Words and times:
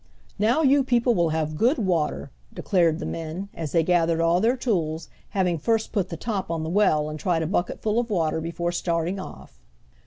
"Now 0.39 0.63
you 0.63 0.83
people 0.83 1.13
will 1.13 1.29
have 1.29 1.55
good 1.55 1.77
water," 1.77 2.31
declared 2.51 2.97
the 2.97 3.05
men, 3.05 3.49
as 3.53 3.71
they 3.71 3.83
gathered 3.83 4.19
all 4.19 4.39
their 4.41 4.57
tools, 4.57 5.09
having 5.29 5.59
first 5.59 5.91
put 5.91 6.09
the 6.09 6.17
top 6.17 6.49
on 6.49 6.63
the 6.63 6.69
well 6.71 7.07
and 7.07 7.19
tried 7.19 7.43
a 7.43 7.45
bucketful 7.45 7.99
of 7.99 8.09
water 8.09 8.41
before 8.41 8.71
starting 8.71 9.19
off. 9.19 9.61